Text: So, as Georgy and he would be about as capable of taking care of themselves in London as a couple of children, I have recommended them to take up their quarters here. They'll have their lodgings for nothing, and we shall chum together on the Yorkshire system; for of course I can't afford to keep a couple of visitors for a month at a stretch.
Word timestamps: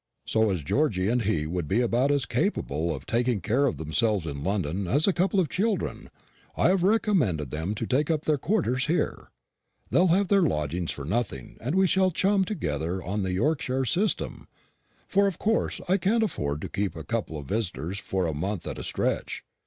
So, 0.25 0.49
as 0.49 0.63
Georgy 0.63 1.09
and 1.09 1.21
he 1.21 1.45
would 1.45 1.67
be 1.67 1.79
about 1.79 2.09
as 2.09 2.25
capable 2.25 2.91
of 2.91 3.05
taking 3.05 3.39
care 3.39 3.67
of 3.67 3.77
themselves 3.77 4.25
in 4.25 4.43
London 4.43 4.87
as 4.87 5.05
a 5.05 5.13
couple 5.13 5.39
of 5.39 5.47
children, 5.47 6.09
I 6.57 6.69
have 6.69 6.81
recommended 6.81 7.51
them 7.51 7.75
to 7.75 7.85
take 7.85 8.09
up 8.09 8.25
their 8.25 8.39
quarters 8.39 8.87
here. 8.87 9.29
They'll 9.91 10.07
have 10.07 10.27
their 10.29 10.41
lodgings 10.41 10.89
for 10.89 11.05
nothing, 11.05 11.55
and 11.61 11.75
we 11.75 11.85
shall 11.85 12.09
chum 12.09 12.45
together 12.45 13.03
on 13.03 13.21
the 13.21 13.33
Yorkshire 13.33 13.85
system; 13.85 14.47
for 15.07 15.27
of 15.27 15.37
course 15.37 15.79
I 15.87 15.97
can't 15.97 16.23
afford 16.23 16.61
to 16.61 16.67
keep 16.67 16.95
a 16.95 17.03
couple 17.03 17.37
of 17.37 17.45
visitors 17.45 17.99
for 17.99 18.25
a 18.25 18.33
month 18.33 18.65
at 18.65 18.79
a 18.79 18.83
stretch. 18.83 19.43